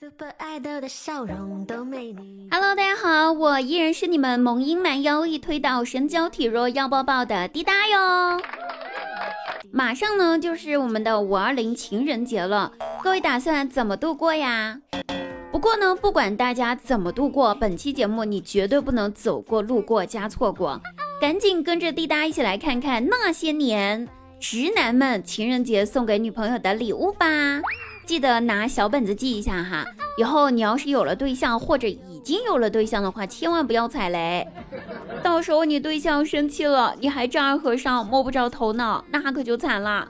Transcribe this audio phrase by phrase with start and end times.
[0.00, 0.12] Hello，
[2.76, 8.40] 大家好，我依然是你们萌音蛮腰一推倒身娇体弱腰包爆的滴答哟。
[9.72, 12.72] 马上呢就是我们的五二零情人节了，
[13.02, 14.80] 各位打算怎么度过呀？
[15.50, 20.80] 不过呢，不管大家怎么度过，本期节目你绝对不能走过路过加错过，
[21.20, 24.08] 赶紧跟着滴答一起来看看那些年
[24.40, 27.26] 直男们情人节送给女朋友的礼物吧。
[28.06, 29.84] 记得拿小本子记一下哈，
[30.16, 34.46] 以后你要是有了对象或者已经有了对象的话，千万不要踩雷。
[35.22, 40.08] 到时候你对象生气了，你还丈二和尚摸不着头脑，那可就惨了。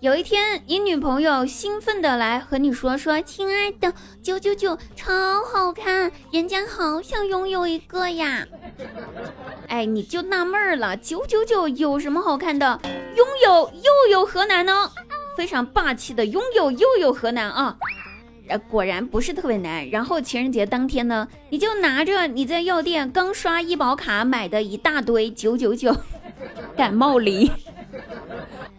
[0.00, 3.92] 有一天，你女朋友兴奋的来和你说说：“亲爱的，
[4.22, 5.12] 九九九超
[5.44, 8.46] 好看，人家好想拥有一个呀。”
[9.68, 12.80] 哎，你就纳闷了，九九九有什么好看的？
[13.14, 14.90] 拥有又有何难呢？
[15.36, 17.76] 非常霸气的拥有又有何难啊？
[18.48, 19.86] 呃，果然不是特别难。
[19.90, 25.94] 然后情人节当天呢，你就拿着你在药店刚刷医保卡买的一大堆九九九
[26.74, 27.50] 感冒灵。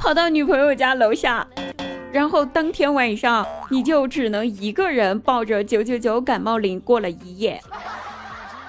[0.02, 1.46] 跑到女朋友家楼下，
[2.12, 7.62] 然后当天晚上你就只能一个人抱着九九九感冒灵过了一夜，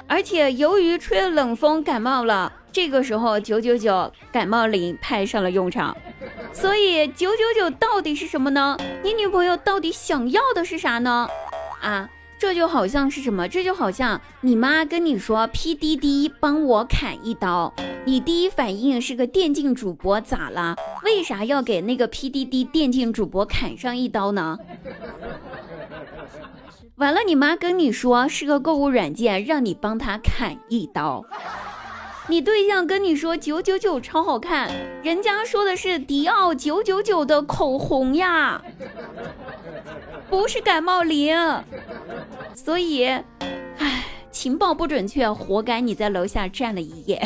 [0.06, 5.96] 而且由于吹了冷风感冒了，这个时候九九九感冒灵派上了用场。
[6.52, 8.76] 所以九九九到底是什么呢？
[9.02, 11.26] 你女朋友到底想要的是啥呢？
[11.80, 12.10] 啊？
[12.38, 13.48] 这就好像是什么？
[13.48, 17.72] 这就好像你妈跟你说 P D D 帮我砍一刀，
[18.04, 20.76] 你第一反应是个电竞主播，咋了？
[21.04, 24.58] 为啥要给那个 P D D 电竞主播砍上一刀呢？
[26.96, 31.24] 完了，你妈跟你说是个购物软件，让你帮他砍一刀。
[32.28, 34.70] 你对象跟你说九九九超好看，
[35.02, 38.62] 人家说的是迪奥九九九的口红呀，
[40.30, 41.36] 不是感冒灵。
[42.54, 43.04] 所以，
[43.78, 47.20] 唉，情报不准确，活该你在楼下站了一夜。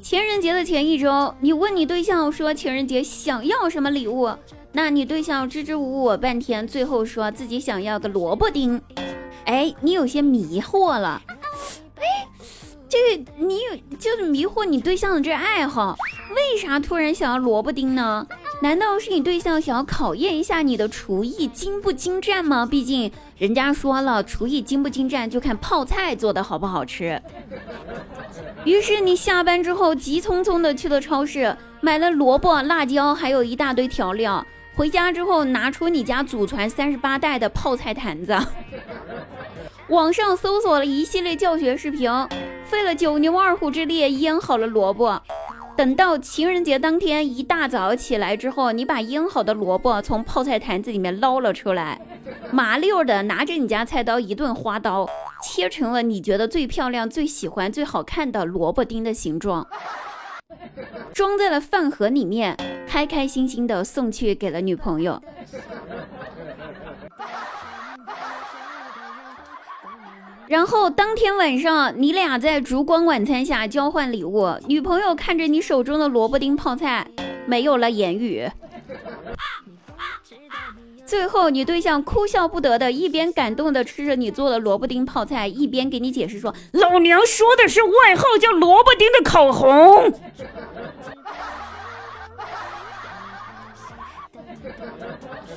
[0.00, 4.30] 情人节的前一周，你问你对象说情人节想要什么礼物，
[4.72, 8.80] 那你对象支支吾吾半天，最后说自己想要个萝卜丁。
[9.44, 11.20] 哎，你有些迷惑了。
[11.96, 12.28] 哎，
[12.88, 13.58] 这个你
[13.98, 15.96] 就是迷惑你对象的这爱好。
[16.34, 18.26] 为啥突然想要萝卜丁呢？
[18.62, 22.66] 难道是你对象想要考验一下你的厨艺精不精湛吗？
[22.66, 27.20] 毕竟人家说了，厨艺精不精湛就看泡菜做的好不好吃。
[28.64, 34.44] 于是你下班之后急匆匆的去了超市，买了萝卜、辣椒，还有一大堆调料。
[34.74, 38.36] 回家之后拿出你家祖传三十八代的泡菜坛子，
[39.88, 42.10] 网上搜索了一系列教学视频，
[42.64, 45.22] 费了九牛二虎之力腌好了萝卜。
[45.76, 52.00] 等到情人节当天一大早起来之后，你把腌好的萝卜从泡菜坛子里面捞了出来，
[52.50, 55.06] 麻溜的拿着你家菜刀一顿花刀，
[55.42, 59.66] 切成了你觉得最漂亮、最喜欢、最好看的萝卜丁的形状，
[61.12, 62.56] 装在了饭盒里面，
[62.88, 65.22] 开开心心的送去给了女朋友。
[70.48, 74.48] 然后当天晚上，你俩在烛光晚餐下交换礼物。
[74.68, 77.06] 女朋友看着你手中的萝卜丁泡菜，
[77.46, 78.48] 没有了言语。
[81.04, 90.12] 最后，你对象哭笑不得的，一边感动的吃着你做的萝卜丁泡菜，一边给你解释说：“老娘说的是外号叫萝卜丁的口红。”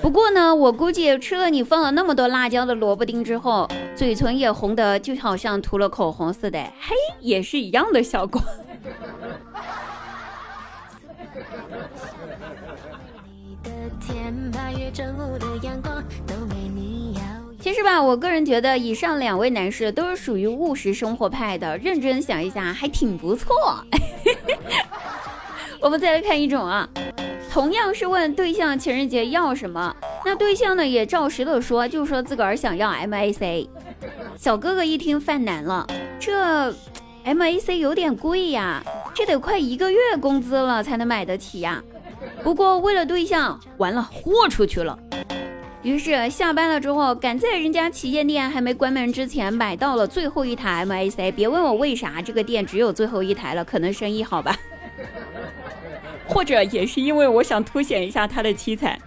[0.01, 8.41] 不过呢，我估计吃了你放了那么多辣椒的萝卜丁之后，嘴唇也红的就好像涂了口红似的，嘿，也是一样的效果。
[17.59, 23.53] 其实吧，我个人觉得以上两位男士都是属于务实生活派的，认真想一下还挺不错。
[25.81, 26.89] 我们再来看一种啊。
[27.59, 33.67] 同样是问对象情人节要什么，那对象呢也照实的说，就说自个儿想要 MAC。
[34.37, 35.85] 小哥哥一听犯难了，
[36.17, 36.71] 这
[37.25, 38.81] MAC 有点贵呀，
[39.13, 41.83] 这得快一个月工资了才能买得起呀。
[42.41, 44.97] 不过为了对象，完了豁出去了。
[45.83, 51.33] 于是下班了之后，赶在人家旗舰店还没关门之前买到了最后一台 MAC。
[51.33, 54.55] 别问我为啥，这个店只有最后一台了，可能生意好吧。
[56.29, 58.97] 或者也是因为我想凸显一下他的凄惨，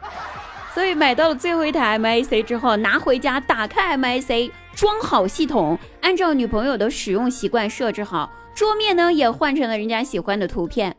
[0.74, 10.94] 所以买到了最后一台 MAC 之后，拿回家打开 MAC，装好系统，按照女朋友的使用习惯设置好，桌面呢也换成了人家喜欢的图片。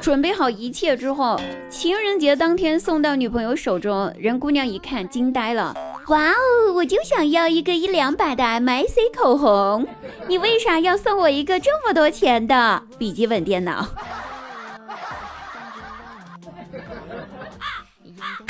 [0.00, 5.74] 准备好一切之后，情人节当天送到女朋友手中，人姑娘一看惊呆了。
[6.08, 9.86] 哇哦，我就想要一个一两百的 M I C 口红，
[10.26, 13.86] 你为啥要送我一个这么多钱的笔记本电脑？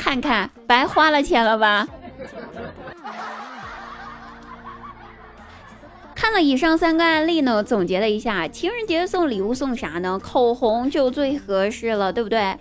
[0.09, 1.87] 看看，白花了钱了吧？
[6.15, 10.17] 看了以上三个案例呢，总结了一下，情人节送礼物送啥呢？
[10.17, 12.57] 口红就最合适了，对不对？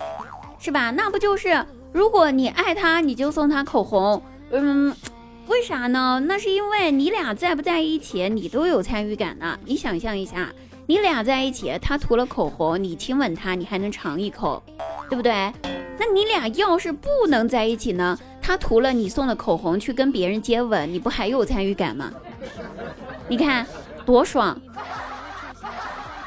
[0.58, 0.90] 是吧？
[0.90, 4.22] 那不就是，如果你爱他，你就送他口红。
[4.50, 4.94] 嗯，
[5.46, 6.22] 为啥呢？
[6.28, 9.58] 那是因为你俩在不在一起，你都有参与感呢。
[9.64, 10.50] 你想象一下，
[10.84, 14.62] 你俩在一起，他涂了口红，你亲吻他，你还能尝一口，
[15.08, 15.50] 对不对？
[15.98, 18.18] 那你俩要是不能在一起呢？
[18.40, 22.10] 他涂了你送的口红去跟别人接吻，你不还有参与感吗？
[23.28, 23.66] 你看
[24.06, 24.58] 多爽！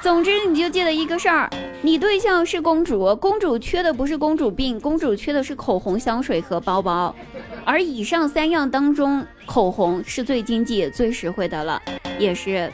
[0.02, 1.50] 总之，你就记得一个事儿：
[1.82, 7.16] 你对象是公主，公主缺的不是公主病，公主缺的是口红、香水和包包。
[7.64, 11.82] 而以上三样当中，口红是最经济、最实惠的了，
[12.20, 12.72] 也是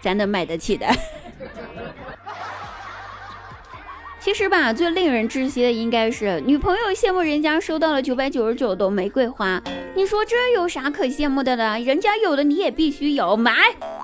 [0.00, 0.86] 咱能买得起的。
[4.24, 9.62] 其实吧，最令人窒息的应该是女朋友羡慕人家收到了九百九十九朵玫瑰花。
[9.94, 11.78] 你说这有啥可羡慕的呢？
[11.80, 13.52] 人家有的你也必须有，买，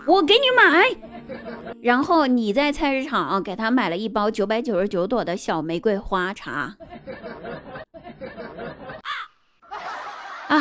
[0.06, 0.94] 我给你买。
[1.80, 6.76] 然后你在菜市场给他买了一包九百九十九朵的小玫瑰花茶。
[10.48, 10.60] 啊，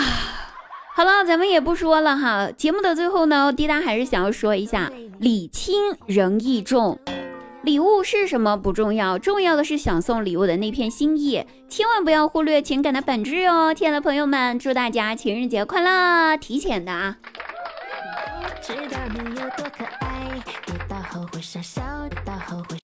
[0.96, 2.50] 好了，咱们也不说了哈。
[2.56, 4.90] 节目的最后呢，滴答还是想要说一下，
[5.20, 5.76] 礼轻
[6.08, 6.98] 人意重。
[7.64, 16.38] 礼物是什么不重要，重要的是想送礼物的那片心意，千万不要忽略情感的本质哦，亲爱的朋友们，祝大家情人节快乐！
[16.38, 17.18] 提前的啊。
[18.62, 20.30] 知道你有多可爱，
[20.66, 21.82] 别到后会傻笑，
[22.24, 22.78] 到后会。